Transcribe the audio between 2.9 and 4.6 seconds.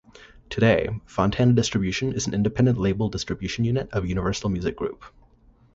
distribution unit of Universal